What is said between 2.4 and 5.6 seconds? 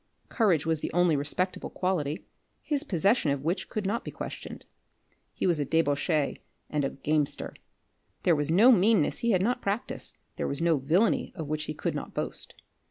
his possession of which could not be questioned. He was